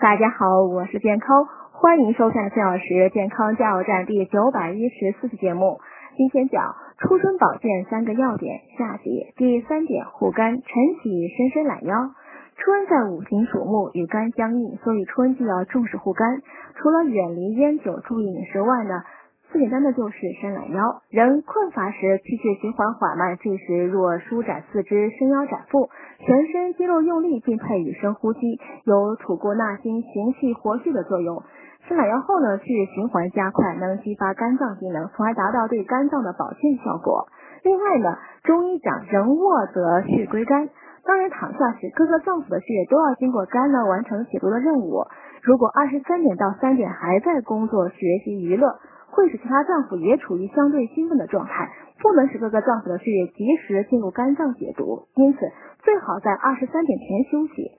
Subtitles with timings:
[0.00, 5.80] 大家好，我是健康，欢迎收看四小时健康加油站第九百一十四期节目。
[6.16, 10.62] 今天讲初春保健三个要点，下集第三点护肝，晨
[11.02, 12.14] 起伸伸懒腰。
[12.54, 16.42] 春在五行属木，与肝相应，所以春季要重视护肝。
[16.76, 19.02] 除了远离烟酒、注意饮食外呢，
[19.50, 21.00] 最简单的就是伸懒腰。
[21.08, 25.88] 人困乏时，气血循环缓慢，这时若舒展四肢，伸腰展腹，
[26.18, 31.42] 全身肌肉用力，并配以深呼吸，有吐故纳新、行气活血的作用。
[31.88, 37.28] 伸懒腰后呢，血液循环加快，能激发肝脏机能，从而达到对肝脏的保健效果。
[37.64, 40.68] 另外呢，中医讲人卧则血归肝。
[41.06, 45.06] 当人躺下时，各个脏腑的血液都要经过肝呢完成解毒的任务。
[45.42, 48.76] 如果二十三点到三点还在工作、学习、娱乐，
[49.10, 51.68] 会使其他脏腑也处于相对兴奋的状态，
[52.00, 55.08] 不能使各个脏腑的血液及时进入肝脏解毒。
[55.16, 55.38] 因此，
[55.82, 57.72] 最好在二十三点前休息。